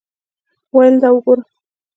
ویل 0.75 0.95
دا 1.01 1.09
وګوره. 1.13 1.43